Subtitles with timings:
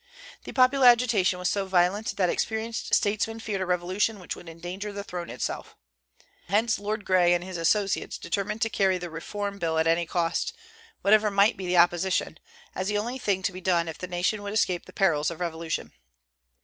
[0.45, 4.91] The popular agitation was so violent that experienced statesmen feared a revolution which would endanger
[4.91, 5.75] the throne itself.
[6.47, 10.53] Hence Lord Grey and his associates determined to carry the Reform Bill at any cost,
[11.03, 12.39] whatever might be the opposition,
[12.73, 15.39] as the only thing to be done if the nation would escape the perils of
[15.39, 15.91] revolution.